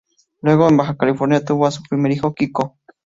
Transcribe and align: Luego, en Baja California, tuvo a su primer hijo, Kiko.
Luego, 0.41 0.67
en 0.67 0.77
Baja 0.77 0.97
California, 0.97 1.45
tuvo 1.45 1.67
a 1.67 1.71
su 1.71 1.83
primer 1.83 2.11
hijo, 2.11 2.33
Kiko. 2.33 2.75